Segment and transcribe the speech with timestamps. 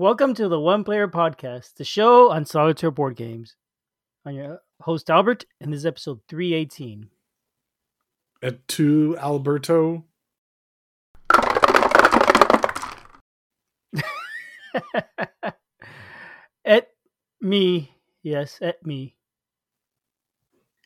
[0.00, 3.56] Welcome to the One Player Podcast, the show on solitaire board games.
[4.24, 7.08] I'm your host Albert, and this is episode 318.
[8.40, 10.04] At two Alberto.
[16.64, 16.90] et
[17.40, 17.90] me,
[18.22, 19.16] yes, et me.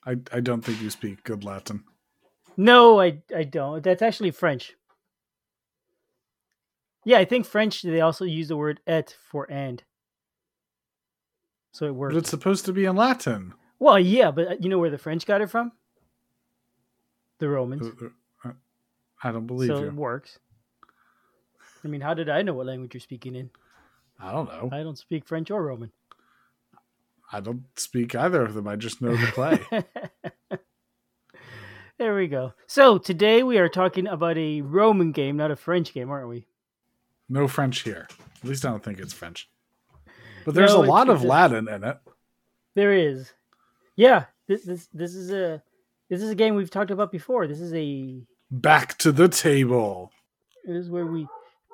[0.07, 1.85] I, I don't think you speak good Latin.
[2.57, 3.85] No, I I don't.
[3.85, 4.75] That's actually French.
[7.05, 9.83] Yeah, I think French they also use the word et for and.
[11.73, 12.15] So it works.
[12.15, 13.55] But it's supposed to be in Latin.
[13.79, 15.73] Well, yeah, but uh, you know where the French got it from?
[17.39, 17.87] The Romans.
[17.87, 18.07] Uh,
[18.45, 18.53] uh,
[19.25, 19.87] I don't believe so you.
[19.87, 20.39] it works.
[21.85, 23.51] I mean, how did I know what language you're speaking in?
[24.21, 24.69] I don't know.
[24.71, 25.91] I don't speak French or Roman.
[27.33, 28.69] I don't speak either of them.
[28.69, 30.59] I just know the play.
[31.99, 32.53] there we go.
[32.67, 36.47] So today we are talking about a Roman game, not a French game, aren't we?
[37.33, 38.07] No French here.
[38.43, 39.49] At least I don't think it's French.
[40.45, 41.99] But there's No, a lot of Latin in it.
[42.75, 43.33] There is.
[43.97, 45.63] Yeah, this, this this is a
[46.09, 47.47] this is a game we've talked about before.
[47.47, 50.13] This is a Back to the table.
[50.67, 51.27] this is where we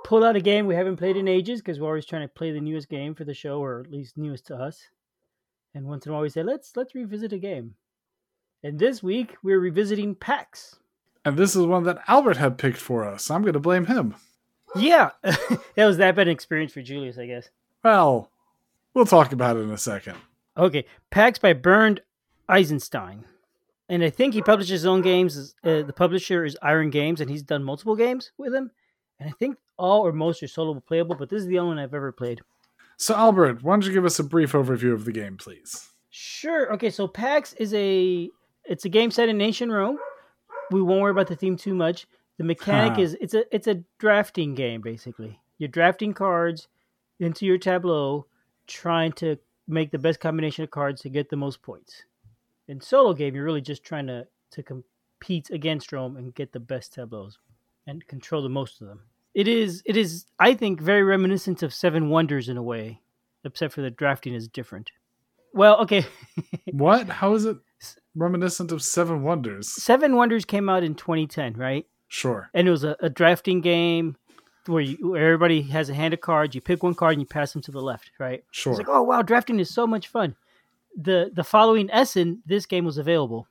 [0.04, 2.52] pull out a game we haven't played in ages because we're always trying to play
[2.52, 4.80] the newest game for the show, or at least newest to us.
[5.74, 7.74] And once in a while we say, let's let's revisit a game.
[8.62, 10.76] And this week we're revisiting PAX.
[11.24, 13.30] And this is one that Albert had picked for us.
[13.30, 14.14] I'm going to blame him.
[14.76, 17.50] Yeah, that was that bad an experience for Julius, I guess.
[17.82, 18.30] Well,
[18.94, 20.16] we'll talk about it in a second.
[20.56, 22.00] Okay, PAX by Bernd
[22.48, 23.24] Eisenstein.
[23.88, 25.54] And I think he publishes his own games.
[25.64, 28.70] Uh, the publisher is Iron Games, and he's done multiple games with him.
[29.18, 31.78] And I think all or most are solo playable, but this is the only one
[31.78, 32.40] I've ever played.
[32.98, 35.88] So, Albert, why don't you give us a brief overview of the game, please?
[36.10, 36.72] Sure.
[36.74, 38.28] Okay, so PAX is a
[38.64, 39.98] it's a game set in ancient Rome.
[40.70, 42.06] We won't worry about the theme too much.
[42.38, 43.02] The mechanic Huh.
[43.02, 45.38] is it's a it's a drafting game basically.
[45.58, 46.68] You're drafting cards
[47.20, 48.26] into your tableau,
[48.66, 52.04] trying to make the best combination of cards to get the most points.
[52.68, 56.60] In solo game, you're really just trying to to compete against Rome and get the
[56.60, 57.38] best tableaus
[57.86, 59.00] and control the most of them.
[59.34, 63.00] It is it is I think very reminiscent of Seven Wonders in a way,
[63.44, 64.92] except for the drafting is different.
[65.52, 66.06] Well, okay.
[66.72, 67.08] What?
[67.08, 67.56] How is it
[68.14, 69.68] reminiscent of Seven Wonders?
[69.70, 71.86] Seven Wonders came out in 2010, right?
[72.08, 72.50] Sure.
[72.54, 74.16] And it was a, a drafting game
[74.66, 76.54] where, you, where everybody has a hand of cards.
[76.54, 78.44] You pick one card and you pass them to the left, right?
[78.50, 78.72] Sure.
[78.72, 80.34] It's like, oh wow, drafting is so much fun.
[80.96, 83.46] The the following Essen, this game was available,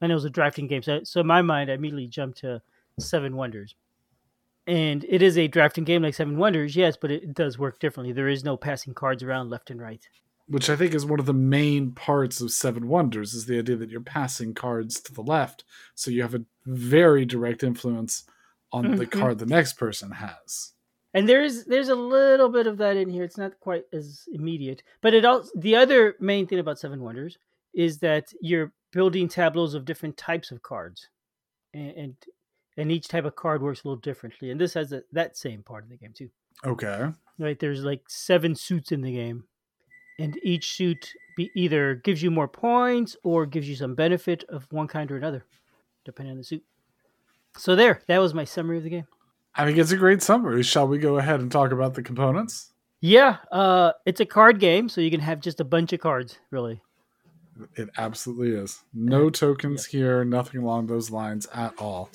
[0.00, 0.82] and it was a drafting game.
[0.82, 2.60] So, so in my mind, I immediately jumped to
[2.98, 3.74] Seven Wonders,
[4.66, 8.12] and it is a drafting game like Seven Wonders, yes, but it does work differently.
[8.12, 10.08] There is no passing cards around left and right.
[10.48, 13.76] Which I think is one of the main parts of Seven Wonders is the idea
[13.76, 15.64] that you're passing cards to the left,
[15.94, 18.24] so you have a very direct influence
[18.72, 19.10] on the Mhm.
[19.10, 20.72] card the next person has.
[21.14, 23.24] And there's there's a little bit of that in here.
[23.24, 27.38] It's not quite as immediate, but it also the other main thing about Seven Wonders
[27.74, 31.08] is that you're building tableaus of different types of cards,
[31.74, 32.16] and and,
[32.76, 34.50] and each type of card works a little differently.
[34.50, 36.30] And this has a, that same part of the game too.
[36.64, 37.10] Okay.
[37.38, 37.58] Right?
[37.58, 39.44] There's like seven suits in the game,
[40.18, 44.66] and each suit be either gives you more points or gives you some benefit of
[44.72, 45.44] one kind or another,
[46.04, 46.64] depending on the suit.
[47.56, 49.06] So there, that was my summary of the game.
[49.54, 50.62] I think it's a great summary.
[50.62, 52.72] Shall we go ahead and talk about the components?
[53.00, 56.38] Yeah, uh, it's a card game, so you can have just a bunch of cards,
[56.50, 56.80] really.
[57.74, 58.82] It absolutely is.
[58.92, 62.10] No tokens here, nothing along those lines at all.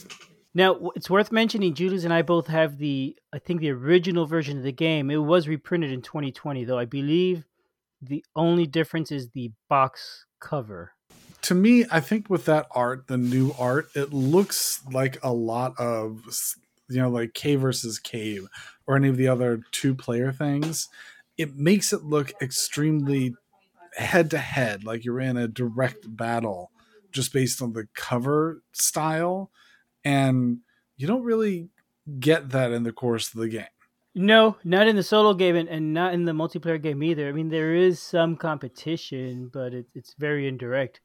[0.53, 4.57] Now, it's worth mentioning, Julius and I both have the, I think, the original version
[4.57, 5.09] of the game.
[5.09, 7.45] It was reprinted in 2020, though I believe
[8.07, 10.91] the only difference is the box cover.
[11.43, 15.73] To me, I think with that art, the new art, it looks like a lot
[15.77, 16.23] of,
[16.89, 18.47] you know, like Cave versus Cave
[18.87, 20.87] or any of the other two player things.
[21.37, 23.35] It makes it look extremely
[23.95, 26.71] head to head, like you're in a direct battle
[27.11, 29.51] just based on the cover style.
[30.03, 30.59] And
[30.97, 31.69] you don't really
[32.19, 33.65] get that in the course of the game.
[34.15, 37.27] No, not in the solo game and, and not in the multiplayer game either.
[37.27, 41.01] I mean, there is some competition, but it, it's very indirect.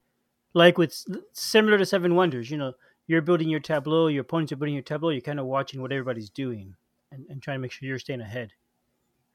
[0.52, 0.94] Like with
[1.32, 2.74] similar to Seven Wonders, you know,
[3.06, 5.92] you're building your tableau, your opponents are building your tableau, you're kind of watching what
[5.92, 6.74] everybody's doing
[7.10, 8.50] and, and trying to make sure you're staying ahead,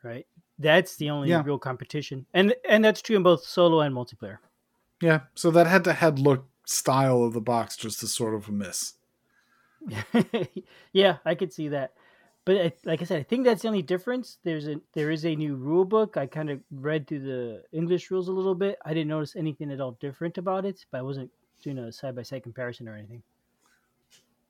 [0.04, 0.28] right?
[0.60, 1.42] That's the only Yeah.
[1.44, 4.38] real competition, and and that's true in both solo and multiplayer.
[5.02, 5.22] Yeah.
[5.34, 8.52] So that head to head look style of the box just is sort of a
[8.52, 8.94] miss.
[10.94, 11.94] yeah, I could see that.
[12.46, 14.38] But I, like I said, I think that's the only difference.
[14.44, 16.18] There's a there is a new rule book.
[16.18, 18.78] I kind of read through the English rules a little bit.
[18.84, 21.32] I didn't notice anything at all different about it, but I wasn't
[21.62, 23.24] doing a side by side comparison or anything.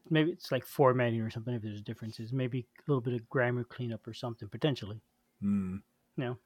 [0.10, 1.54] Maybe it's like formatting or something.
[1.54, 5.00] If there's differences, maybe a little bit of grammar cleanup or something potentially.
[5.40, 5.78] Hmm.
[6.18, 6.38] No,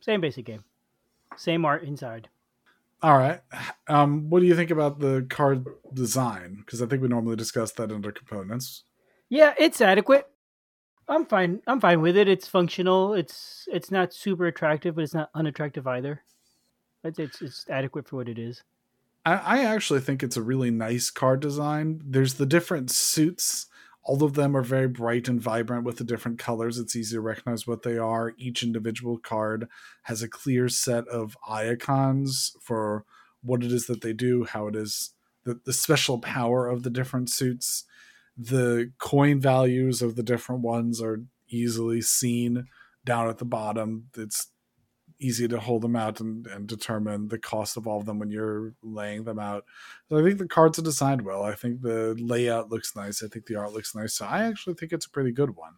[0.00, 0.64] same basic game,
[1.36, 2.28] same art inside.
[3.00, 3.40] All right.
[3.86, 5.64] Um, what do you think about the card
[5.94, 6.56] design?
[6.58, 8.82] Because I think we normally discuss that under components.
[9.28, 10.28] Yeah, it's adequate.
[11.08, 11.62] I'm fine.
[11.66, 12.28] I'm fine with it.
[12.28, 13.14] It's functional.
[13.14, 16.22] It's it's not super attractive, but it's not unattractive either.
[17.02, 18.62] It's it's, it's adequate for what it is.
[19.24, 22.02] I, I actually think it's a really nice card design.
[22.04, 23.66] There's the different suits.
[24.02, 26.78] All of them are very bright and vibrant with the different colors.
[26.78, 28.32] It's easy to recognize what they are.
[28.38, 29.68] Each individual card
[30.04, 33.04] has a clear set of icons for
[33.42, 35.10] what it is that they do, how it is
[35.44, 37.84] the, the special power of the different suits
[38.38, 42.66] the coin values of the different ones are easily seen
[43.04, 44.08] down at the bottom.
[44.16, 44.48] It's
[45.20, 48.30] easy to hold them out and, and determine the cost of all of them when
[48.30, 49.64] you're laying them out.
[50.08, 51.42] So I think the cards are designed well.
[51.42, 53.22] I think the layout looks nice.
[53.22, 54.14] I think the art looks nice.
[54.14, 55.72] So I actually think it's a pretty good one.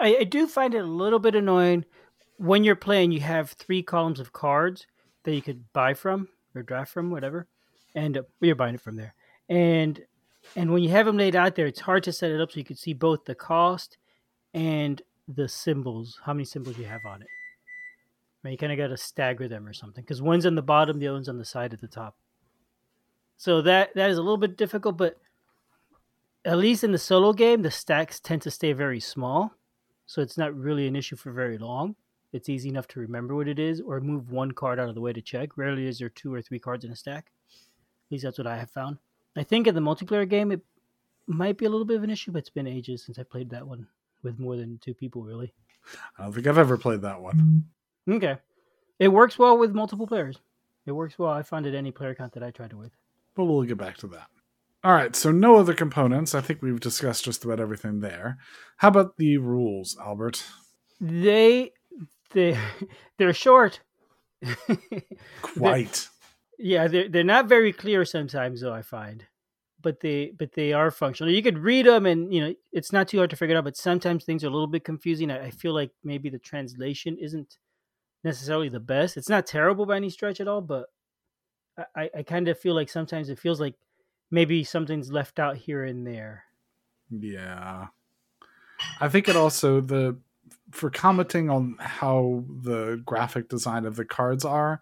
[0.00, 1.84] I, I do find it a little bit annoying
[2.38, 3.12] when you're playing.
[3.12, 4.86] You have three columns of cards
[5.24, 7.46] that you could buy from or draft from, whatever,
[7.94, 9.14] and uh, you're buying it from there.
[9.48, 10.00] And
[10.56, 12.58] and when you have them laid out there, it's hard to set it up so
[12.58, 13.98] you can see both the cost
[14.54, 17.28] and the symbols, how many symbols you have on it.
[18.42, 20.98] Mean, you kind of got to stagger them or something because one's on the bottom,
[20.98, 22.16] the other one's on the side at the top.
[23.36, 25.20] So that that is a little bit difficult, but
[26.44, 29.54] at least in the solo game, the stacks tend to stay very small,
[30.06, 31.94] so it's not really an issue for very long.
[32.32, 35.00] It's easy enough to remember what it is or move one card out of the
[35.00, 35.56] way to check.
[35.56, 37.30] Rarely is there two or three cards in a stack.
[37.50, 38.98] At least that's what I have found.
[39.36, 40.60] I think in the multiplayer game it
[41.26, 43.50] might be a little bit of an issue, but it's been ages since I played
[43.50, 43.86] that one
[44.22, 45.22] with more than two people.
[45.22, 45.52] Really,
[46.18, 47.64] I don't think I've ever played that one.
[48.08, 48.36] Okay,
[48.98, 50.38] it works well with multiple players.
[50.86, 51.30] It works well.
[51.30, 52.92] I found it any player count that I tried it with.
[53.34, 54.26] But we'll get back to that.
[54.84, 56.34] All right, so no other components.
[56.34, 58.38] I think we've discussed just about everything there.
[58.78, 60.44] How about the rules, Albert?
[61.00, 61.72] They
[62.32, 62.58] they
[63.18, 63.80] they're short.
[65.42, 66.08] Quite.
[66.64, 69.26] Yeah, they're they're not very clear sometimes, though I find,
[69.80, 71.32] but they but they are functional.
[71.32, 73.64] You could read them, and you know it's not too hard to figure it out.
[73.64, 75.32] But sometimes things are a little bit confusing.
[75.32, 77.58] I, I feel like maybe the translation isn't
[78.22, 79.16] necessarily the best.
[79.16, 80.86] It's not terrible by any stretch at all, but
[81.96, 83.74] I I kind of feel like sometimes it feels like
[84.30, 86.44] maybe something's left out here and there.
[87.10, 87.88] Yeah,
[89.00, 90.16] I think it also the
[90.70, 94.80] for commenting on how the graphic design of the cards are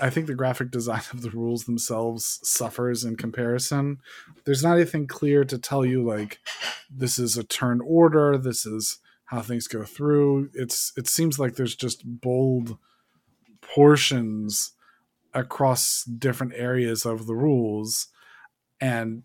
[0.00, 3.98] I think the graphic design of the rules themselves suffers in comparison.
[4.44, 6.38] There's not anything clear to tell you like
[6.90, 10.50] this is a turn order, this is how things go through.
[10.54, 12.76] It's it seems like there's just bold
[13.60, 14.72] portions
[15.34, 18.08] across different areas of the rules
[18.80, 19.22] and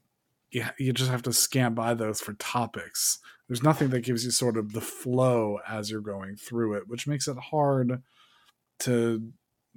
[0.49, 3.19] you, you just have to scan by those for topics.
[3.47, 7.07] There's nothing that gives you sort of the flow as you're going through it, which
[7.07, 8.01] makes it hard
[8.79, 9.31] to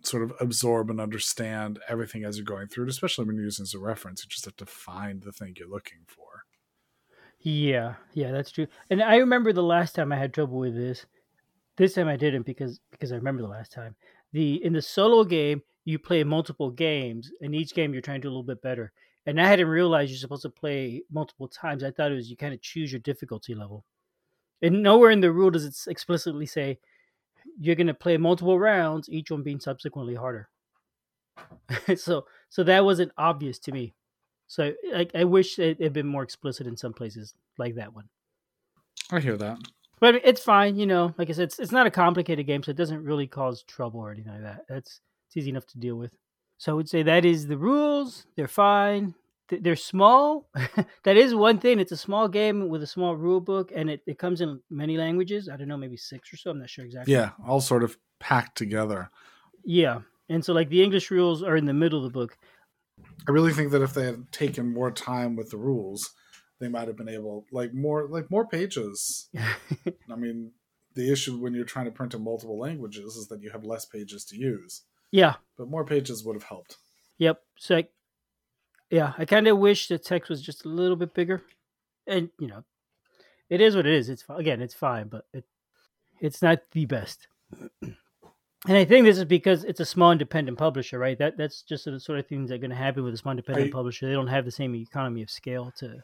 [0.06, 3.64] sort of absorb and understand everything as you're going through it, especially when you're using
[3.64, 4.24] as a reference.
[4.24, 6.44] You just have to find the thing you're looking for.
[7.40, 8.66] Yeah, yeah, that's true.
[8.90, 11.04] And I remember the last time I had trouble with this.
[11.76, 13.96] This time I didn't because because I remember the last time.
[14.32, 18.22] The in the solo game you play multiple games, and each game you're trying to
[18.22, 18.92] do a little bit better.
[19.26, 21.82] And I hadn't realized you're supposed to play multiple times.
[21.82, 23.84] I thought it was you kind of choose your difficulty level.
[24.62, 26.78] And nowhere in the rule does it explicitly say
[27.58, 30.48] you're going to play multiple rounds, each one being subsequently harder.
[31.96, 33.94] so so that wasn't obvious to me.
[34.46, 38.08] So I, I wish it had been more explicit in some places like that one.
[39.10, 39.58] I hear that.
[40.00, 41.14] But it's fine, you know.
[41.16, 44.00] Like I said, it's, it's not a complicated game, so it doesn't really cause trouble
[44.00, 44.60] or anything like that.
[44.68, 46.16] That's it's easy enough to deal with.
[46.58, 48.26] So I would say that is the rules.
[48.36, 49.14] They're fine
[49.48, 50.48] they're small.
[51.04, 51.78] that is one thing.
[51.78, 54.96] It's a small game with a small rule book, and it, it comes in many
[54.96, 55.48] languages.
[55.48, 56.50] I don't know, maybe six or so.
[56.50, 57.12] I'm not sure exactly.
[57.12, 59.10] Yeah, all sort of packed together.
[59.64, 62.36] Yeah, and so like the English rules are in the middle of the book.
[63.28, 66.10] I really think that if they had taken more time with the rules,
[66.60, 69.28] they might have been able like more like more pages.
[70.10, 70.52] I mean,
[70.94, 73.84] the issue when you're trying to print in multiple languages is that you have less
[73.84, 74.82] pages to use.
[75.10, 76.76] Yeah, but more pages would have helped.
[77.18, 77.40] Yep.
[77.58, 77.90] So like,
[78.90, 81.42] yeah, I kind of wish the text was just a little bit bigger,
[82.06, 82.64] and you know,
[83.48, 84.08] it is what it is.
[84.08, 85.44] It's again, it's fine, but it
[86.20, 87.28] it's not the best.
[88.66, 91.18] And I think this is because it's a small independent publisher, right?
[91.18, 93.32] That that's just the sort of things that are going to happen with a small
[93.32, 94.06] independent publisher.
[94.06, 96.02] They don't have the same economy of scale to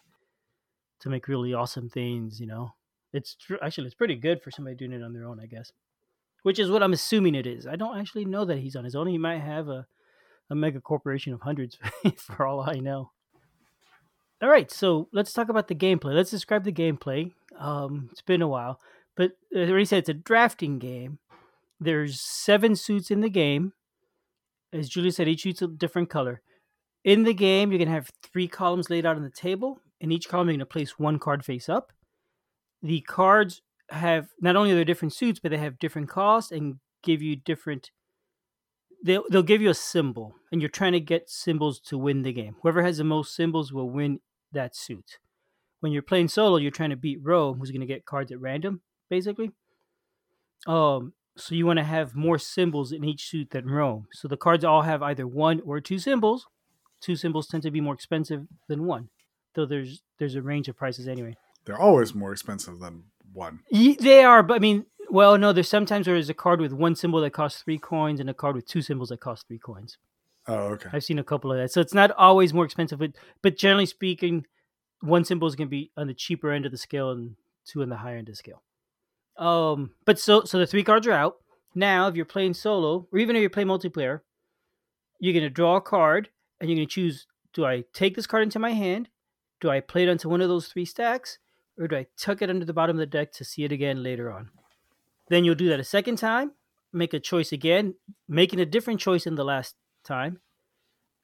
[1.01, 2.39] to make really awesome things.
[2.39, 2.75] You know,
[3.13, 5.73] it's tr- actually it's pretty good for somebody doing it on their own, I guess.
[6.43, 7.67] Which is what I'm assuming it is.
[7.67, 9.07] I don't actually know that he's on his own.
[9.07, 9.87] He might have a
[10.51, 11.79] a mega corporation of hundreds
[12.17, 13.13] for all I know.
[14.43, 16.15] All right, so let's talk about the gameplay.
[16.15, 17.33] Let's describe the gameplay.
[17.59, 18.81] Um, it's been a while,
[19.17, 21.19] but as I already said, it's a drafting game.
[21.79, 23.75] There's seven suits in the game.
[24.73, 26.41] As Julius said, each suit's a different color.
[27.05, 29.81] In the game, you're gonna have three columns laid out on the table.
[30.01, 31.93] In each column, you're gonna place one card face up.
[32.83, 36.77] The cards have not only are they different suits, but they have different costs and
[37.03, 37.91] give you different.
[39.03, 42.33] They'll they'll give you a symbol, and you're trying to get symbols to win the
[42.33, 42.57] game.
[42.63, 44.21] Whoever has the most symbols will win
[44.53, 45.19] that suit.
[45.81, 48.83] When you're playing solo, you're trying to beat Rome, who's gonna get cards at random,
[49.09, 49.53] basically.
[50.67, 54.07] Um, so you want to have more symbols in each suit than Rome.
[54.13, 56.47] So the cards all have either one or two symbols.
[57.01, 59.09] Two symbols tend to be more expensive than one,
[59.55, 61.35] though there's there's a range of prices anyway.
[61.65, 63.61] They're always more expensive than one.
[63.71, 65.53] Ye- They are, but I mean, well, no.
[65.53, 68.35] There's sometimes where there's a card with one symbol that costs three coins and a
[68.35, 69.99] card with two symbols that cost three coins.
[70.47, 70.89] Oh, okay.
[70.93, 73.13] I've seen a couple of that, so it's not always more expensive, but
[73.43, 74.47] but generally speaking,
[75.01, 77.37] one symbol is going to be on the cheaper end of the scale and
[77.67, 78.63] two on the higher end of the scale.
[79.37, 81.37] Um, but so so the three cards are out
[81.75, 82.09] now.
[82.09, 84.21] If you're playing solo, or even if you're playing multiplayer,
[85.19, 88.27] you're going to draw a card and you're going to choose: Do I take this
[88.27, 89.09] card into my hand?
[89.61, 91.39] Do I play it onto one of those three stacks,
[91.79, 94.03] or do I tuck it under the bottom of the deck to see it again
[94.03, 94.51] later on?
[95.31, 96.53] Then you'll do that a second time,
[96.93, 97.95] make a choice again,
[98.29, 100.41] making a different choice in the last time,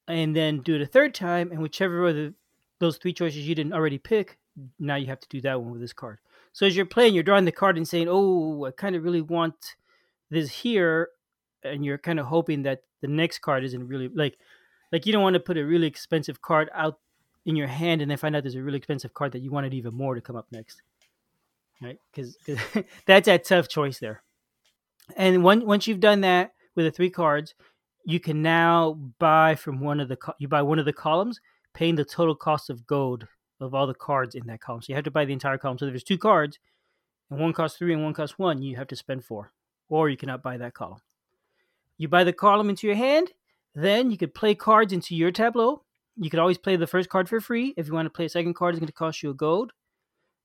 [0.06, 2.34] and then do it a third time, and whichever of
[2.78, 4.38] those three choices you didn't already pick,
[4.78, 6.18] now you have to do that one with this card.
[6.52, 9.20] So as you're playing, you're drawing the card and saying, "Oh, I kind of really
[9.20, 9.74] want
[10.30, 11.10] this here,"
[11.64, 14.38] and you're kind of hoping that the next card isn't really like,
[14.92, 17.00] like you don't want to put a really expensive card out
[17.44, 19.74] in your hand and then find out there's a really expensive card that you wanted
[19.74, 20.80] even more to come up next,
[21.82, 21.98] right?
[22.12, 22.36] Because
[23.06, 24.22] that's that tough choice there.
[25.16, 27.54] And once once you've done that with the three cards,
[28.04, 31.40] you can now buy from one of the you buy one of the columns,
[31.74, 33.26] paying the total cost of gold
[33.60, 34.82] of all the cards in that column.
[34.82, 35.78] So you have to buy the entire column.
[35.78, 36.58] So if there's two cards,
[37.30, 39.52] and one costs three and one costs one, you have to spend four,
[39.88, 41.00] or you cannot buy that column.
[41.98, 43.30] You buy the column into your hand,
[43.74, 45.82] then you could play cards into your tableau.
[46.16, 47.74] You could always play the first card for free.
[47.76, 49.72] If you want to play a second card, it's going to cost you a gold.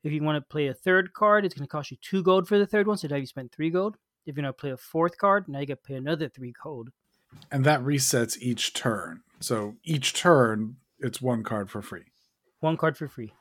[0.04, 2.48] If you want to play a third card, it's going to cost you two gold
[2.48, 2.98] for the third one.
[2.98, 3.98] So now you spent three gold.
[4.26, 6.54] If you want to play a fourth card, now you got to pay another three
[6.64, 6.90] gold.
[7.52, 9.22] And that resets each turn.
[9.40, 12.06] So each turn, it's one card for free.
[12.60, 13.34] One card for free.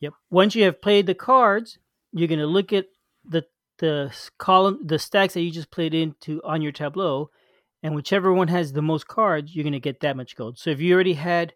[0.00, 0.14] Yep.
[0.30, 1.78] Once you have played the cards,
[2.12, 2.86] you're going to look at
[3.24, 3.44] the
[3.78, 7.30] the column, the stacks that you just played into on your tableau,
[7.82, 10.58] and whichever one has the most cards, you're going to get that much gold.
[10.58, 11.52] So if you already had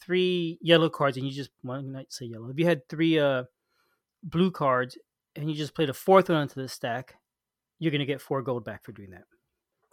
[0.00, 3.44] three yellow cards and you just well, not say yellow, if you had three uh
[4.22, 4.98] blue cards
[5.36, 7.14] and you just played a fourth one onto the stack,
[7.78, 9.24] you're going to get four gold back for doing that.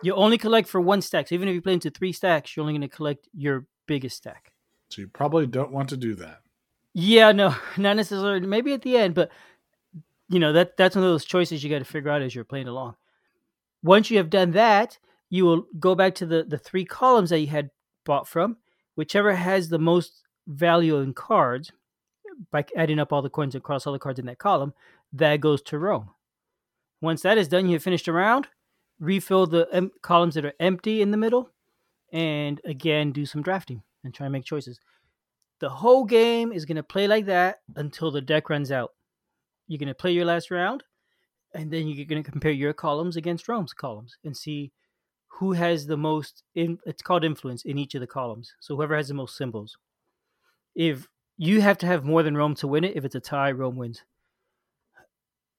[0.04, 1.28] You only collect for one stack.
[1.28, 4.18] So even if you play into three stacks, you're only going to collect your biggest
[4.18, 4.52] stack.
[4.90, 6.40] So you probably don't want to do that.
[6.94, 8.40] Yeah, no, not necessarily.
[8.42, 9.32] Maybe at the end, but
[10.30, 12.44] you know that that's one of those choices you got to figure out as you're
[12.44, 12.96] playing along.
[13.84, 14.98] Once you have done that,
[15.30, 17.70] you will go back to the the three columns that you had
[18.06, 18.58] bought from,
[18.96, 21.72] whichever has the most value in cards.
[22.52, 24.74] By adding up all the coins across all the cards in that column,
[25.14, 26.12] that goes to Rome.
[27.02, 28.48] Once that is done, you have finished a round.
[29.00, 31.52] Refill the em- columns that are empty in the middle,
[32.12, 34.80] and again do some drafting and try and make choices
[35.60, 38.94] the whole game is going to play like that until the deck runs out.
[39.68, 40.84] You're going to play your last round,
[41.54, 44.72] and then you're going to compare your columns against Rome's columns and see
[45.28, 46.44] who has the most.
[46.56, 48.54] In, it's called influence in each of the columns.
[48.60, 49.78] So whoever has the most symbols.
[50.76, 53.52] If you have to have more than Rome to win it, if it's a tie,
[53.52, 54.04] Rome wins.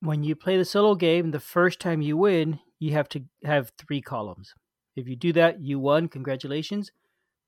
[0.00, 3.73] When you play the solo game, the first time you win, you have to have
[3.78, 4.54] three columns.
[4.97, 6.08] If you do that, you won.
[6.08, 6.90] Congratulations.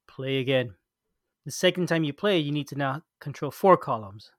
[0.08, 0.74] Play again.
[1.44, 4.30] The second time you play, you need to now control four columns.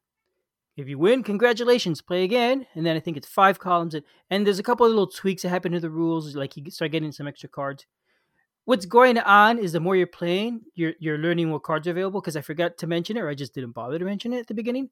[0.77, 2.65] If you win, congratulations, play again.
[2.73, 3.95] And then I think it's five columns.
[4.29, 6.91] And, there's a couple of little tweaks that happen to the rules, like you start
[6.91, 7.85] getting some extra cards.
[8.65, 12.21] What's going on is the more you're playing, you're you're learning what cards are available.
[12.21, 14.47] Because I forgot to mention it, or I just didn't bother to mention it at
[14.47, 14.89] the beginning.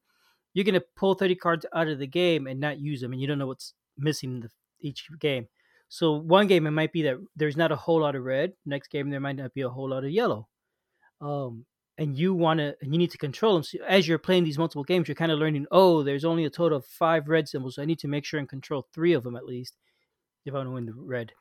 [0.54, 3.28] You're gonna pull 30 cards out of the game and not use them, and you
[3.28, 4.50] don't know what's missing in the,
[4.82, 5.48] each game.
[5.90, 8.54] So one game it might be that there's not a whole lot of red.
[8.66, 10.48] Next game there might not be a whole lot of yellow.
[11.20, 11.66] Um,
[11.98, 13.64] and you want to and you need to control them.
[13.64, 15.66] So as you're playing these multiple games, you're kind of learning.
[15.72, 18.40] Oh, there's only a total of five red symbols, so I need to make sure
[18.40, 19.76] and control three of them at least
[20.46, 21.34] if I want to win the red.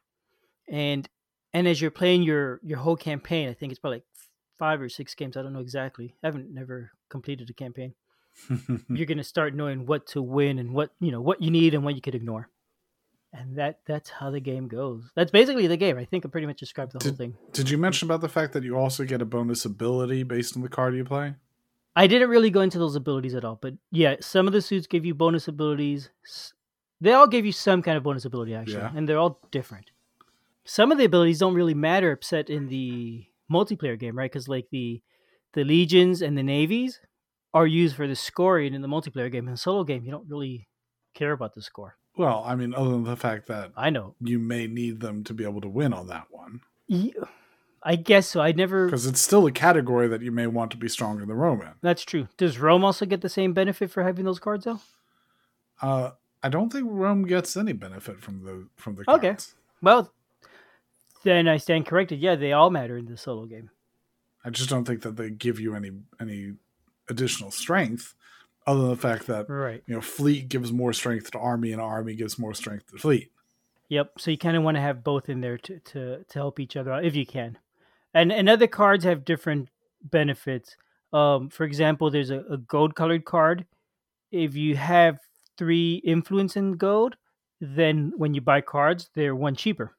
[0.69, 1.09] And
[1.53, 4.05] and as you're playing your your whole campaign, I think it's probably like
[4.59, 5.37] five or six games.
[5.37, 6.15] I don't know exactly.
[6.23, 7.95] I haven't never completed a campaign.
[8.89, 11.85] you're gonna start knowing what to win and what you know what you need and
[11.85, 12.49] what you could ignore.
[13.33, 15.11] And that that's how the game goes.
[15.15, 15.99] That's basically the game.
[15.99, 17.37] I think I pretty much described the whole thing.
[17.53, 20.63] Did you mention about the fact that you also get a bonus ability based on
[20.63, 21.35] the card you play?
[21.95, 24.87] I didn't really go into those abilities at all, but yeah, some of the suits
[24.87, 26.11] give you bonus abilities.
[27.01, 28.93] They all give you some kind of bonus ability actually, Yeah.
[28.95, 29.91] and they're all different.
[30.69, 34.31] Some of the abilities don't really matter except in the multiplayer game, right?
[34.31, 35.03] Because like the
[35.55, 37.01] the legions and the navies
[37.55, 39.47] are used for the scoring in the multiplayer game.
[39.47, 40.69] In the solo game, you don't really
[41.15, 41.97] care about the score.
[42.19, 45.35] Well, I mean, other than the fact that I know you may need them to
[45.35, 46.61] be able to win on that one.
[46.87, 47.25] Yeah,
[47.83, 48.43] I guess so.
[48.43, 48.87] I never.
[48.87, 51.73] Because it's still a category that you may want to be stronger than Rome in.
[51.81, 52.29] That's true.
[52.37, 54.81] Does Rome also get the same benefit for having those cards though?
[55.81, 56.11] Uh,
[56.43, 59.25] I don't think Rome gets any benefit from the from the cards.
[59.25, 59.37] Okay.
[59.81, 60.13] Well,
[61.25, 62.21] then I stand corrected.
[62.21, 63.71] Yeah, they all matter in the solo game.
[64.45, 66.55] I just don't think that they give you any any
[67.11, 68.15] additional strength,
[68.67, 69.83] other than the fact that Right.
[69.87, 73.33] you know fleet gives more strength to army and army gives more strength to fleet.
[73.89, 74.13] Yep.
[74.19, 76.77] So you kind of want to have both in there to, to, to help each
[76.77, 77.59] other out if you can.
[78.15, 79.71] And and other cards have different
[80.03, 80.77] benefits.
[81.13, 83.65] Um, for example, there's a, a gold colored card.
[84.31, 85.19] If you have
[85.57, 87.17] three influence in gold,
[87.61, 89.97] then when you buy cards, they're one cheaper.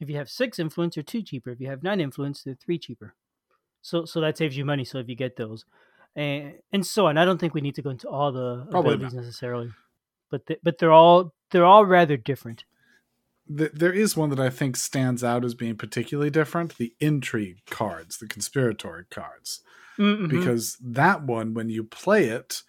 [0.00, 1.50] If you have six influence, they're two cheaper.
[1.50, 3.14] If you have nine influence, they're three cheaper.
[3.82, 4.84] So so that saves you money.
[4.84, 5.64] So if you get those,
[6.16, 7.16] and and so on.
[7.18, 9.70] I don't think we need to go into all the Probably abilities necessarily,
[10.30, 12.64] but the, but they're all they're all rather different.
[13.56, 17.60] Th- there is one that I think stands out as being particularly different: the intrigue
[17.70, 19.62] cards, the conspiratory cards.
[19.98, 20.28] Mhm.
[20.28, 22.62] because that one when you play it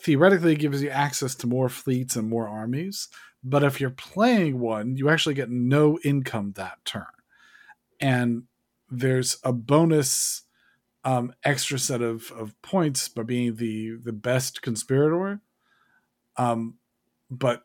[0.00, 3.08] theoretically gives you access to more fleets and more armies
[3.44, 7.04] but if you're playing one you actually get no income that turn.
[8.00, 8.44] And
[8.90, 10.42] there's a bonus
[11.04, 15.40] um, extra set of, of points by being the the best conspirator.
[16.36, 16.78] Um,
[17.30, 17.64] but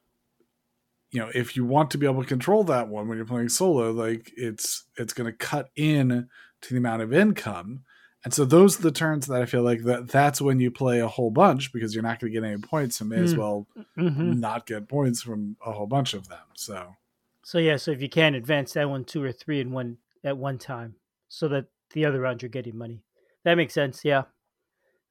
[1.12, 3.50] you know if you want to be able to control that one when you're playing
[3.50, 6.28] solo like it's it's going to cut in
[6.62, 7.84] to the amount of income
[8.26, 11.00] and so those are the turns that I feel like that that's when you play
[11.00, 13.40] a whole bunch because you're not going to get any points and may as Hmm.
[13.40, 14.38] well Mhm.
[14.40, 16.46] not get points from a whole bunch of them.
[16.56, 16.96] So
[17.44, 20.38] So yeah, so if you can advance that one two or three in one at
[20.38, 20.96] one time,
[21.30, 23.02] so that the other round you're getting money.
[23.44, 24.04] That makes sense.
[24.06, 24.24] Yeah.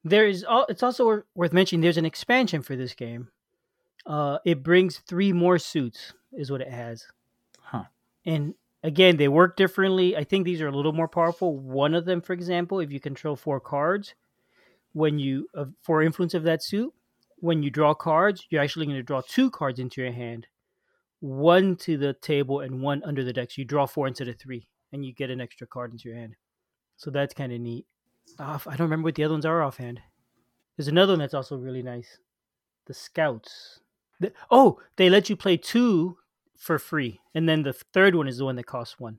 [0.03, 0.43] There is.
[0.45, 1.81] All, It's also worth mentioning.
[1.81, 3.29] There's an expansion for this game.
[4.05, 7.05] Uh, it brings three more suits, is what it has.
[7.59, 7.83] Huh.
[8.25, 10.15] And again, they work differently.
[10.15, 11.57] I think these are a little more powerful.
[11.57, 14.15] One of them, for example, if you control four cards,
[14.93, 16.93] when you uh, for influence of that suit,
[17.37, 20.47] when you draw cards, you're actually going to draw two cards into your hand
[21.19, 23.51] one to the table and one under the deck.
[23.51, 26.17] So you draw four instead of three, and you get an extra card into your
[26.17, 26.35] hand.
[26.97, 27.85] So that's kind of neat.
[28.39, 29.99] Off, I don't remember what the other ones are offhand.
[30.77, 32.19] There's another one that's also really nice.
[32.85, 33.79] The Scouts.
[34.19, 36.17] The- oh, they let you play two
[36.59, 39.17] for free, and then the third one is the one that costs one.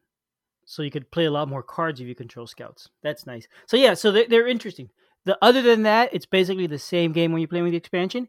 [0.66, 2.88] So you could play a lot more cards if you control Scouts.
[3.03, 3.48] That's nice.
[3.66, 4.90] So yeah, so they're, they're interesting.
[5.24, 8.29] The other than that, it's basically the same game when you're playing with the expansion.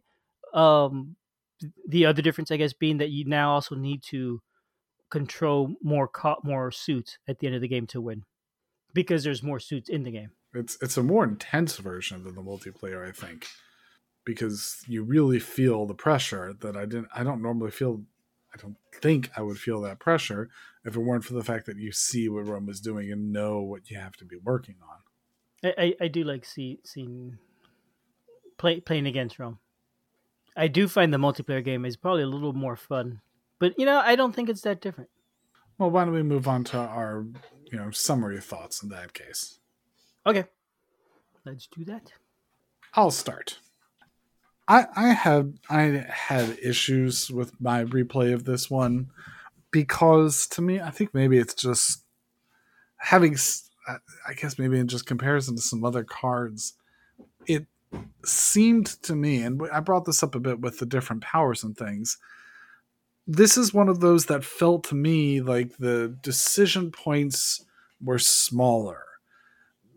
[0.54, 1.18] Um,
[1.88, 4.42] the other difference, I guess, being that you now also need to
[5.12, 8.24] control more co- more suits at the end of the game to win,
[8.94, 10.32] because there's more suits in the game.
[10.56, 13.48] it's it's a more intense version than the multiplayer, I think,
[14.26, 17.10] because you really feel the pressure that I didn't.
[17.14, 18.04] I don't normally feel.
[18.54, 20.50] I don't think I would feel that pressure
[20.84, 23.62] if it weren't for the fact that you see what Rome is doing and know
[23.62, 25.72] what you have to be working on.
[25.78, 27.38] I, I, I do like see, seeing
[28.58, 29.60] play, playing against Rome.
[30.56, 33.22] I do find the multiplayer game is probably a little more fun,
[33.60, 35.10] but you know I don't think it's that different.
[35.78, 37.26] Well, why don't we move on to our
[37.72, 39.60] you know summary thoughts in that case?
[40.26, 40.46] Okay,
[41.46, 42.12] let's do that.
[42.94, 43.60] I'll start.
[44.68, 49.12] I I had I had issues with my replay of this one
[49.72, 52.04] because to me I think maybe it's just
[52.98, 53.36] having
[53.88, 56.74] I guess maybe in just comparison to some other cards
[57.48, 57.66] it
[58.24, 61.76] seemed to me and I brought this up a bit with the different powers and
[61.76, 62.18] things
[63.28, 67.64] this is one of those that felt to me like the decision points
[68.02, 69.04] were smaller.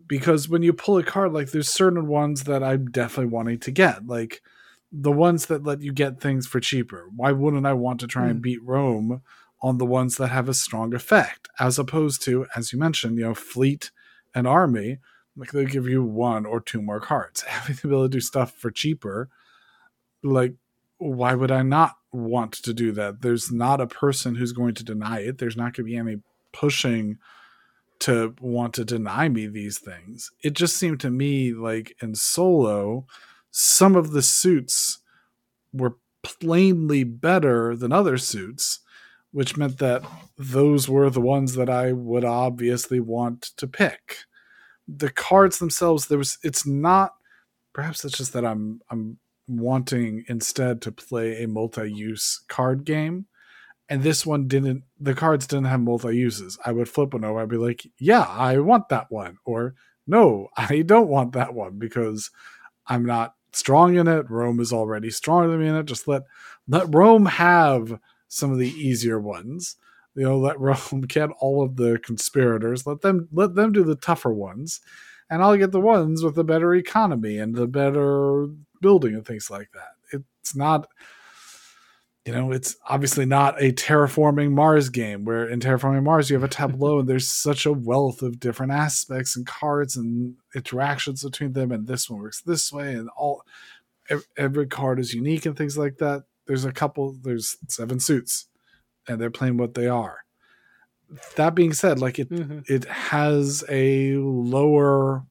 [0.07, 3.71] Because when you pull a card like there's certain ones that i'm definitely wanting to
[3.71, 4.43] get like
[4.97, 7.09] the ones that let you get things for cheaper.
[7.15, 8.43] Why wouldn't i want to try and Hmm.
[8.43, 9.23] beat rome
[9.61, 13.25] on the ones that have a strong effect as opposed to as you mentioned you
[13.25, 13.91] know fleet
[14.35, 14.99] and army?
[15.37, 17.41] Like they give you one or two more cards.
[17.49, 19.29] Having the ability to do stuff for cheaper
[20.23, 20.55] like
[20.99, 23.21] why would i not want to do that?
[23.21, 25.39] There's not a person who's going to deny it.
[25.39, 26.19] There's not going to be any
[26.53, 27.19] pushing
[27.99, 30.31] to want to deny me these things.
[30.43, 33.07] It just seemed to me like in solo,
[33.57, 34.99] some of the suits
[35.73, 38.81] were plainly better than other suits,
[39.31, 40.03] which meant that
[40.37, 44.17] those were the ones that I would obviously want to pick.
[44.89, 47.15] The cards themselves, there was it's not
[47.73, 53.27] perhaps it's just that I'm I'm wanting instead to play a multi-use card game
[53.89, 57.41] and this one didn't the cards didn't have multi uses i would flip one over
[57.41, 59.75] i'd be like yeah i want that one or
[60.07, 62.31] no i don't want that one because
[62.87, 64.31] i'm not strong in it.
[64.31, 65.87] Rome is already stronger than me in it.
[65.87, 66.23] Just let
[66.69, 69.77] let rome have some of the easier ones.
[70.15, 72.87] You know let rome get all of the conspirators.
[72.87, 74.81] Let them let them do the tougher ones.
[75.31, 78.47] And i'll get the ones with the better economy and the better
[78.83, 80.21] building and things like that.
[80.43, 80.87] It's not
[82.25, 86.43] you know, it's obviously not a terraforming Mars game where in terraforming Mars you have
[86.45, 91.53] a tableau and there's such a wealth of different aspects and cards and interactions between
[91.53, 93.43] them, and this one works this way, and all
[94.39, 96.25] every card is unique and things like that.
[96.47, 98.47] There's a couple, there's seven suits,
[99.07, 100.25] and they're playing what they are.
[101.37, 102.61] That being said, like it, mm-hmm.
[102.67, 105.27] it has a lower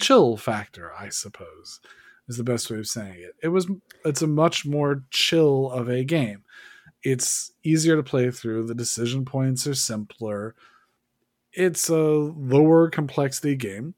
[0.00, 1.80] chill factor, I suppose
[2.28, 3.34] is the best way of saying it.
[3.42, 3.68] It was
[4.04, 6.44] it's a much more chill of a game.
[7.02, 8.66] It's easier to play through.
[8.66, 10.54] The decision points are simpler.
[11.52, 13.94] It's a lower complexity game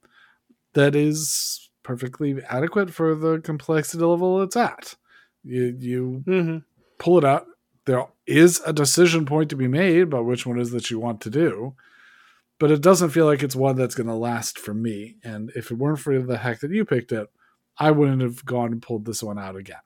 [0.73, 4.97] that is perfectly adequate for the complexity level it's at.
[5.45, 6.59] You you mm-hmm.
[6.99, 7.47] pull it out.
[7.85, 11.21] There is a decision point to be made about which one is that you want
[11.21, 11.75] to do,
[12.59, 15.17] but it doesn't feel like it's one that's going to last for me.
[15.23, 17.29] And if it weren't for the heck that you picked it,
[17.79, 19.79] I wouldn't have gone and pulled this one out again.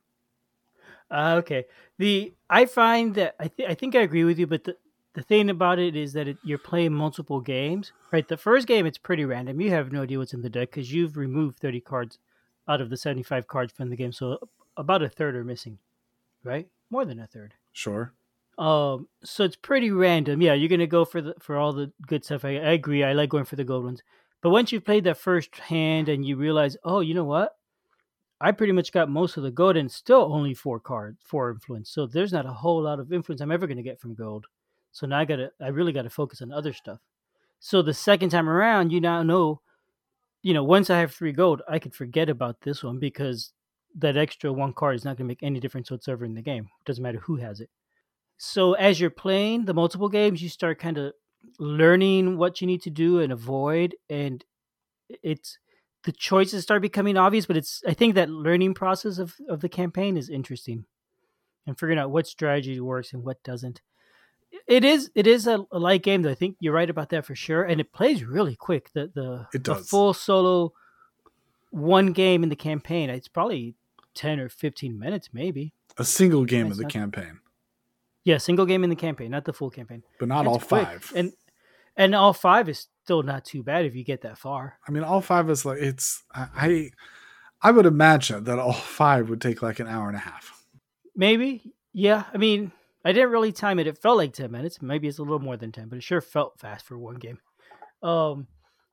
[1.10, 1.64] Uh, okay.
[1.98, 4.76] The I find that I th- I think I agree with you, but the
[5.14, 8.28] the thing about it is that it, you're playing multiple games, right?
[8.28, 9.60] The first game it's pretty random.
[9.60, 12.18] You have no idea what's in the deck because you've removed 30 cards
[12.68, 14.38] out of the 75 cards from the game, so
[14.76, 15.78] about a third are missing,
[16.44, 16.68] right?
[16.90, 17.54] More than a third.
[17.72, 18.12] Sure.
[18.58, 20.42] Um, so it's pretty random.
[20.42, 22.44] Yeah, you're gonna go for the for all the good stuff.
[22.44, 23.02] I, I agree.
[23.02, 24.02] I like going for the gold ones.
[24.40, 27.57] But once you've played that first hand and you realize, oh, you know what?
[28.40, 31.90] I pretty much got most of the gold and still only four cards, four influence.
[31.90, 34.46] So there's not a whole lot of influence I'm ever going to get from gold.
[34.92, 37.00] So now I got to, I really got to focus on other stuff.
[37.60, 39.60] So the second time around, you now know,
[40.42, 43.52] you know, once I have three gold, I could forget about this one because
[43.96, 46.64] that extra one card is not going to make any difference whatsoever in the game.
[46.64, 47.70] It doesn't matter who has it.
[48.36, 51.12] So as you're playing the multiple games, you start kind of
[51.58, 54.44] learning what you need to do and avoid, and
[55.22, 55.58] it's
[56.04, 59.68] the choices start becoming obvious, but it's I think that learning process of, of the
[59.68, 60.84] campaign is interesting
[61.66, 63.80] and figuring out what strategy works and what doesn't.
[64.66, 66.30] It is it is a, a light game though.
[66.30, 67.64] I think you're right about that for sure.
[67.64, 68.90] And it plays really quick.
[68.92, 69.78] The the, it does.
[69.78, 70.72] the full solo
[71.70, 73.74] one game in the campaign, it's probably
[74.14, 75.74] ten or fifteen minutes maybe.
[75.98, 77.40] A single game of the campaign.
[78.24, 80.02] Yeah, single game in the campaign, not the full campaign.
[80.18, 80.86] But not all quick.
[80.86, 81.12] five.
[81.14, 81.32] And
[81.98, 84.78] and all five is still not too bad if you get that far.
[84.86, 86.90] I mean, all five is like it's I
[87.60, 90.64] I would imagine that all five would take like an hour and a half.
[91.14, 92.24] Maybe, yeah.
[92.32, 92.70] I mean,
[93.04, 93.88] I didn't really time it.
[93.88, 94.80] It felt like ten minutes.
[94.80, 97.40] Maybe it's a little more than ten, but it sure felt fast for one game.
[98.02, 98.46] Um,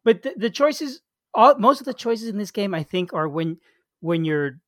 [0.04, 1.02] but the, the choices,
[1.34, 3.60] all most of the choices in this game, I think, are when
[4.00, 4.60] when you're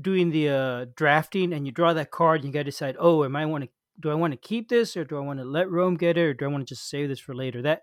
[0.00, 3.24] doing the uh, drafting and you draw that card, and you got to decide, oh,
[3.24, 5.44] am I want to do I want to keep this or do I want to
[5.44, 7.62] let Rome get it or do I want to just save this for later?
[7.62, 7.82] That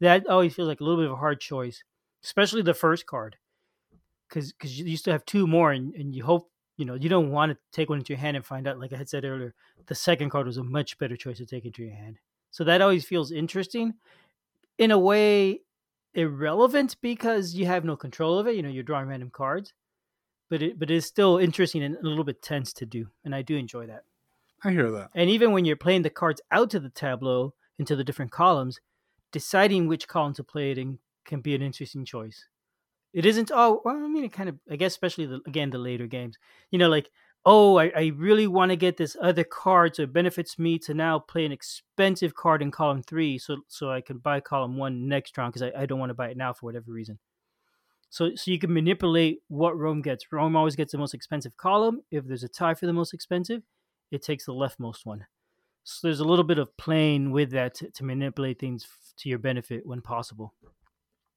[0.00, 1.82] that always feels like a little bit of a hard choice,
[2.24, 3.36] especially the first card,
[4.28, 7.30] because because you still have two more and, and you hope you know you don't
[7.30, 9.54] want to take one into your hand and find out like I had said earlier
[9.86, 12.18] the second card was a much better choice to take into your hand.
[12.50, 13.94] So that always feels interesting,
[14.78, 15.60] in a way
[16.14, 18.56] irrelevant because you have no control of it.
[18.56, 19.72] You know you're drawing random cards,
[20.48, 23.42] but it but it's still interesting and a little bit tense to do, and I
[23.42, 24.04] do enjoy that.
[24.64, 25.10] I hear that.
[25.14, 28.80] And even when you're playing the cards out to the tableau into the different columns,
[29.32, 32.46] deciding which column to play it in can be an interesting choice.
[33.12, 33.50] It isn't.
[33.54, 34.58] Oh, well, I mean, it kind of.
[34.70, 36.36] I guess, especially the, again the later games.
[36.70, 37.10] You know, like
[37.46, 40.92] oh, I, I really want to get this other card, so it benefits me to
[40.92, 45.08] now play an expensive card in column three, so so I can buy column one
[45.08, 47.18] next round because I, I don't want to buy it now for whatever reason.
[48.10, 50.30] So so you can manipulate what Rome gets.
[50.32, 52.02] Rome always gets the most expensive column.
[52.10, 53.62] If there's a tie for the most expensive,
[54.10, 55.26] it takes the leftmost one.
[55.84, 58.86] So there's a little bit of playing with that to, to manipulate things
[59.18, 60.52] to your benefit when possible.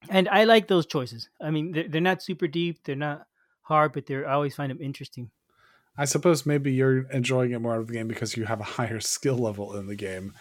[0.10, 1.30] And I like those choices.
[1.42, 3.28] I mean, they're, they're not super deep, they're not
[3.62, 5.30] hard, but they're I always find them interesting.
[5.98, 8.64] I suppose maybe you're enjoying it more out of the game because you have a
[8.64, 10.34] higher skill level in the game.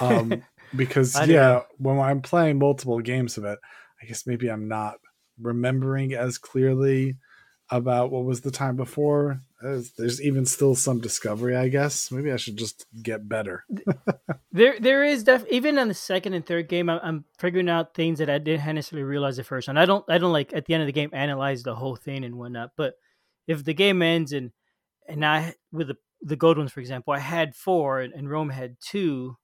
[0.00, 0.44] Um,
[0.76, 1.64] because yeah, know.
[1.78, 3.58] when I'm playing multiple games of it,
[4.00, 4.96] I guess maybe I'm not
[5.40, 7.16] remembering as clearly
[7.70, 9.40] about what was the time before.
[9.62, 12.10] There's even still some discovery, I guess.
[12.10, 13.64] Maybe I should just get better.
[14.52, 16.88] there, there is def even on the second and third game.
[16.88, 19.78] I'm, figuring out things that I didn't necessarily realize the first one.
[19.78, 22.24] I don't, I don't like at the end of the game analyze the whole thing
[22.24, 22.70] and whatnot.
[22.76, 22.94] But
[23.46, 24.52] if the game ends and
[25.08, 28.50] and I with a the gold ones, for example, I had four and, and Rome
[28.50, 29.36] had two.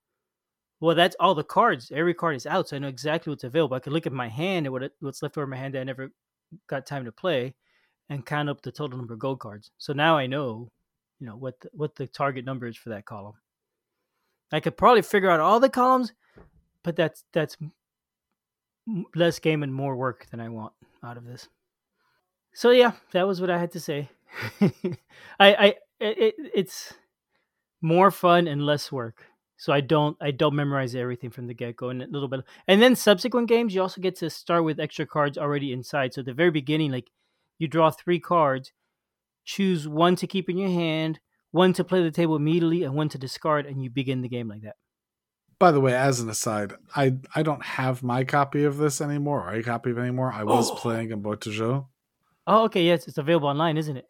[0.79, 1.91] Well, that's all the cards.
[1.95, 3.77] Every card is out, so I know exactly what's available.
[3.77, 5.81] I can look at my hand and what it, what's left over my hand that
[5.81, 6.13] I never
[6.69, 7.55] got time to play,
[8.09, 9.71] and count up the total number of gold cards.
[9.79, 10.69] So now I know,
[11.19, 13.35] you know, what the, what the target number is for that column.
[14.53, 16.13] I could probably figure out all the columns,
[16.85, 17.57] but that's that's
[19.15, 21.49] less game and more work than I want out of this.
[22.55, 24.09] So yeah, that was what I had to say.
[24.61, 24.71] I,
[25.41, 26.95] I, it, it's
[27.83, 29.25] more fun and less work.
[29.59, 32.41] So I don't, I don't memorize everything from the get go, and a little bit,
[32.69, 36.13] and then subsequent games you also get to start with extra cards already inside.
[36.13, 37.11] So at the very beginning, like
[37.59, 38.73] you draw three cards,
[39.45, 43.09] choose one to keep in your hand, one to play the table immediately, and one
[43.11, 44.77] to discard, and you begin the game like that.
[45.59, 49.49] By the way, as an aside, I I don't have my copy of this anymore,
[49.49, 50.33] or a copy of it anymore.
[50.33, 50.75] I was oh.
[50.75, 51.85] playing in Boîte de
[52.47, 54.07] Oh, okay, yes, it's available online, isn't it?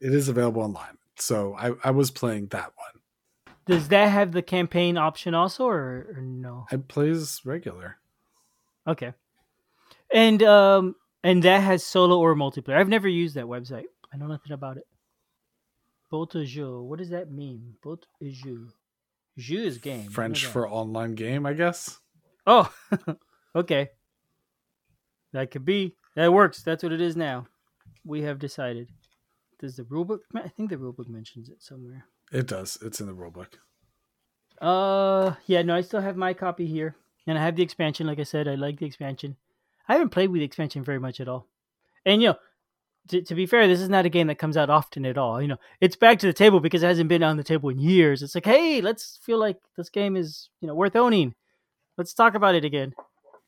[0.00, 0.98] It is available online.
[1.16, 3.54] So I, I was playing that one.
[3.64, 6.66] Does that have the campaign option also, or, or no?
[6.72, 7.98] It plays regular.
[8.88, 9.12] Okay,
[10.12, 12.76] and um, and that has solo or multiplayer.
[12.76, 13.84] I've never used that website.
[14.12, 14.86] I know nothing about it.
[16.12, 16.82] Boîte jeu.
[16.82, 17.74] What does that mean?
[17.84, 18.68] Boîte jeu.
[19.38, 20.10] Jeu is game.
[20.10, 21.98] French for online game, I guess.
[22.46, 22.70] Oh,
[23.56, 23.88] okay.
[25.32, 25.96] That could be.
[26.16, 26.62] That works.
[26.62, 27.46] That's what it is now.
[28.04, 28.90] We have decided.
[29.58, 30.18] Does the rulebook?
[30.34, 32.04] I think the rulebook mentions it somewhere.
[32.30, 32.76] It does.
[32.82, 33.54] It's in the rulebook.
[34.60, 35.62] Uh, yeah.
[35.62, 38.06] No, I still have my copy here, and I have the expansion.
[38.06, 39.36] Like I said, I like the expansion.
[39.88, 41.46] I haven't played with the expansion very much at all.
[42.04, 42.36] And you know,
[43.08, 45.42] to, to, be fair, this is not a game that comes out often at all.
[45.42, 47.78] You know, it's back to the table because it hasn't been on the table in
[47.78, 48.22] years.
[48.22, 51.34] It's like, hey, let's feel like this game is you know worth owning.
[51.98, 52.94] Let's talk about it again.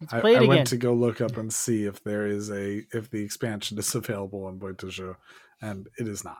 [0.00, 0.48] Let's I, play it I again.
[0.48, 3.94] went to go look up and see if there is a if the expansion is
[3.94, 5.14] available on Jeu,
[5.62, 6.38] and it is not.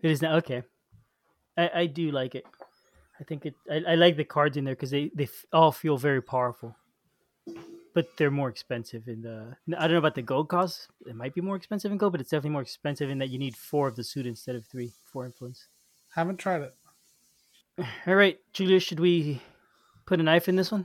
[0.00, 0.62] It is not okay.
[1.56, 2.44] I, I do like it.
[3.20, 3.54] I think it.
[3.70, 6.76] I, I like the cards in there because they they all feel very powerful
[7.96, 9.56] but they're more expensive in the.
[9.74, 10.88] I don't know about the gold cost.
[11.06, 13.38] It might be more expensive in gold, but it's definitely more expensive in that you
[13.38, 14.92] need four of the suit instead of three.
[15.06, 15.66] Four influence.
[16.14, 16.74] Haven't tried it.
[18.06, 19.40] All right, Julius, should we
[20.04, 20.84] put a knife in this one?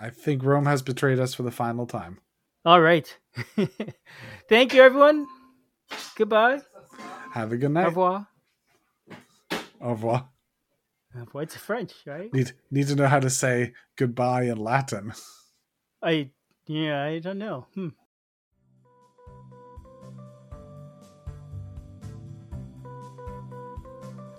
[0.00, 2.20] I think Rome has betrayed us for the final time.
[2.64, 3.14] All right.
[4.48, 5.26] Thank you, everyone.
[6.16, 6.62] Goodbye.
[7.32, 7.84] Have a good night.
[7.84, 8.28] Au revoir.
[9.78, 10.28] Au revoir.
[11.14, 11.42] Au revoir.
[11.42, 12.32] It's French, right?
[12.32, 15.12] Need need to know how to say goodbye in Latin.
[16.04, 16.30] I
[16.66, 17.66] yeah, I don't know.
[17.74, 17.88] Hmm.